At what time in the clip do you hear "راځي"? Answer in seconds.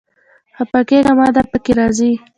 1.79-2.11